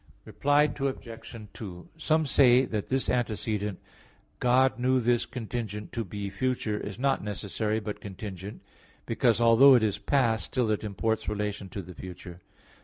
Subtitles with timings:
[0.25, 1.41] Reply Obj.
[1.53, 3.79] 2: Some say that this antecedent,
[4.39, 8.63] "God knew this contingent to be future," is not necessary, but contingent;
[9.05, 12.41] because, although it is past, still it imports relation to the future.